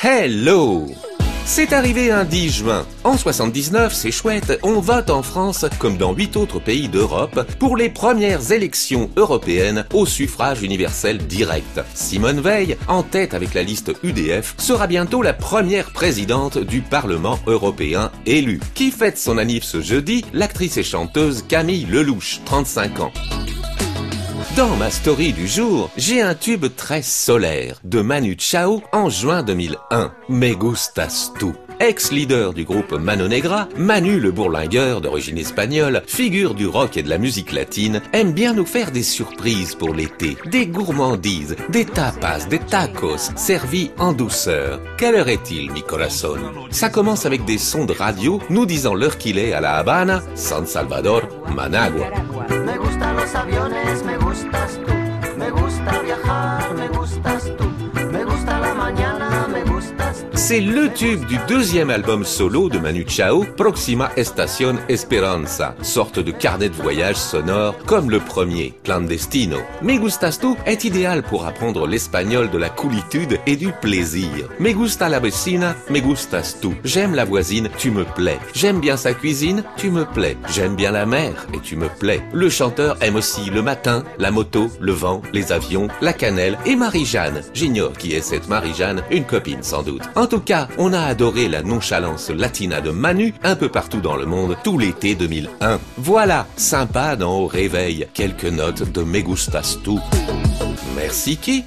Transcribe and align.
Hello 0.00 0.86
c'est 1.50 1.72
arrivé 1.72 2.10
un 2.10 2.24
10 2.24 2.50
juin. 2.50 2.86
En 3.04 3.16
79, 3.16 3.94
c'est 3.94 4.10
chouette, 4.10 4.60
on 4.62 4.80
vote 4.80 5.08
en 5.08 5.22
France, 5.22 5.64
comme 5.78 5.96
dans 5.96 6.12
huit 6.12 6.36
autres 6.36 6.60
pays 6.60 6.90
d'Europe, 6.90 7.40
pour 7.58 7.74
les 7.74 7.88
premières 7.88 8.52
élections 8.52 9.08
européennes 9.16 9.86
au 9.94 10.04
suffrage 10.04 10.62
universel 10.62 11.16
direct. 11.16 11.80
Simone 11.94 12.42
Veil, 12.42 12.76
en 12.86 13.02
tête 13.02 13.32
avec 13.32 13.54
la 13.54 13.62
liste 13.62 13.92
UDF, 14.02 14.56
sera 14.58 14.86
bientôt 14.86 15.22
la 15.22 15.32
première 15.32 15.90
présidente 15.90 16.58
du 16.58 16.82
Parlement 16.82 17.38
européen 17.46 18.12
élue. 18.26 18.60
Qui 18.74 18.90
fête 18.90 19.16
son 19.16 19.38
anniversaire 19.38 19.80
ce 19.80 19.80
jeudi? 19.80 20.22
L'actrice 20.34 20.76
et 20.76 20.82
chanteuse 20.82 21.44
Camille 21.48 21.86
Lelouch, 21.86 22.40
35 22.44 23.00
ans. 23.00 23.12
Dans 24.56 24.74
ma 24.76 24.90
story 24.90 25.32
du 25.32 25.46
jour, 25.46 25.90
j'ai 25.96 26.20
un 26.20 26.34
tube 26.34 26.66
très 26.74 27.02
solaire 27.02 27.80
de 27.84 28.00
Manu 28.00 28.34
Chao 28.38 28.82
en 28.92 29.08
juin 29.08 29.42
2001. 29.42 30.12
Me 30.28 30.54
gustas. 30.54 31.30
Ex-leader 31.80 32.52
du 32.52 32.64
groupe 32.64 32.92
Mano 32.92 33.28
Negra, 33.28 33.68
Manu 33.76 34.18
le 34.18 34.32
bourlingueur 34.32 35.00
d'origine 35.00 35.38
espagnole, 35.38 36.02
figure 36.06 36.54
du 36.54 36.66
rock 36.66 36.96
et 36.96 37.02
de 37.02 37.08
la 37.08 37.18
musique 37.18 37.52
latine, 37.52 38.02
aime 38.12 38.32
bien 38.32 38.52
nous 38.52 38.66
faire 38.66 38.90
des 38.90 39.02
surprises 39.02 39.74
pour 39.74 39.94
l'été, 39.94 40.36
des 40.46 40.66
gourmandises, 40.66 41.56
des 41.68 41.84
tapas, 41.84 42.46
des 42.50 42.58
tacos, 42.58 43.30
servis 43.36 43.92
en 43.98 44.12
douceur. 44.12 44.80
Quelle 44.96 45.14
heure 45.14 45.28
est-il, 45.28 45.70
mi 45.70 45.82
corazón 45.82 46.40
Ça 46.70 46.90
commence 46.90 47.26
avec 47.26 47.44
des 47.44 47.58
sons 47.58 47.84
de 47.84 47.92
radio 47.92 48.40
nous 48.50 48.66
disant 48.66 48.94
l'heure 48.94 49.18
qu'il 49.18 49.38
est 49.38 49.52
à 49.52 49.60
La 49.60 49.76
Habana, 49.76 50.22
San 50.34 50.66
Salvador, 50.66 51.22
Managua. 51.54 52.10
C'est 60.48 60.62
le 60.62 60.90
tube 60.90 61.26
du 61.26 61.36
deuxième 61.46 61.90
album 61.90 62.24
solo 62.24 62.70
de 62.70 62.78
Manu 62.78 63.04
Chao, 63.06 63.44
Proxima 63.44 64.10
Estación 64.16 64.78
Esperanza, 64.88 65.74
sorte 65.82 66.20
de 66.20 66.30
carnet 66.30 66.70
de 66.70 66.74
voyage 66.74 67.16
sonore 67.16 67.76
comme 67.84 68.08
le 68.08 68.18
premier, 68.18 68.72
Clandestino. 68.82 69.58
Me 69.82 69.98
Gustas 69.98 70.38
Tu 70.40 70.46
est 70.64 70.84
idéal 70.84 71.22
pour 71.22 71.44
apprendre 71.44 71.86
l'espagnol 71.86 72.48
de 72.48 72.56
la 72.56 72.70
coolitude 72.70 73.38
et 73.46 73.56
du 73.56 73.72
plaisir. 73.72 74.48
Me 74.58 74.72
gusta 74.72 75.10
la 75.10 75.20
vecina, 75.20 75.76
me 75.90 76.00
gustas 76.00 76.56
tu. 76.62 76.68
J'aime 76.82 77.14
la 77.14 77.26
voisine, 77.26 77.68
tu 77.76 77.90
me 77.90 78.04
plais. 78.04 78.38
J'aime 78.54 78.80
bien 78.80 78.96
sa 78.96 79.12
cuisine, 79.12 79.64
tu 79.76 79.90
me 79.90 80.06
plais. 80.06 80.38
J'aime 80.48 80.76
bien 80.76 80.92
la 80.92 81.04
mer 81.04 81.46
et 81.52 81.60
tu 81.60 81.76
me 81.76 81.90
plais. 81.90 82.22
Le 82.32 82.48
chanteur 82.48 82.96
aime 83.02 83.16
aussi 83.16 83.50
le 83.50 83.60
matin, 83.60 84.02
la 84.18 84.30
moto, 84.30 84.70
le 84.80 84.92
vent, 84.92 85.20
les 85.34 85.52
avions, 85.52 85.88
la 86.00 86.14
cannelle 86.14 86.56
et 86.64 86.74
Marie-Jeanne. 86.74 87.42
J'ignore 87.52 87.92
qui 87.92 88.14
est 88.14 88.22
cette 88.22 88.48
Marie-Jeanne, 88.48 89.02
une 89.10 89.24
copine 89.24 89.62
sans 89.62 89.82
doute. 89.82 90.04
Cas, 90.40 90.68
on 90.78 90.92
a 90.92 91.00
adoré 91.00 91.48
la 91.48 91.62
nonchalance 91.62 92.30
latina 92.30 92.80
de 92.80 92.90
Manu 92.90 93.34
un 93.42 93.56
peu 93.56 93.68
partout 93.68 94.00
dans 94.00 94.16
le 94.16 94.26
monde 94.26 94.56
tout 94.64 94.78
l'été 94.78 95.14
2001. 95.14 95.78
Voilà, 95.96 96.46
sympa 96.56 97.16
dans 97.16 97.38
Au 97.38 97.46
réveil, 97.46 98.06
quelques 98.14 98.44
notes 98.44 98.90
de 98.90 99.02
Me 99.02 99.20
Gustas. 99.20 99.78
Merci 100.96 101.36
qui? 101.36 101.64